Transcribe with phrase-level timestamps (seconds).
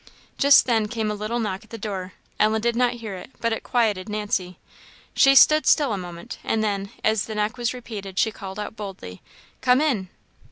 [0.39, 2.13] Just then came a little knock at the door.
[2.39, 4.57] Ellen did not hear it, but it quieted Nancy.
[5.13, 8.75] She stood still a moment; and then, as the knock was repeated, she called out
[8.75, 9.21] boldly,
[9.61, 10.09] "Come in!"